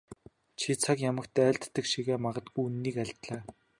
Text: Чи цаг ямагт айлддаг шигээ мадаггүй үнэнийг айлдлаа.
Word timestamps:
Чи 0.59 0.69
цаг 0.83 0.97
ямагт 1.11 1.33
айлддаг 1.45 1.85
шигээ 1.91 2.17
мадаггүй 2.23 2.61
үнэнийг 2.65 2.95
айлдлаа. 3.01 3.41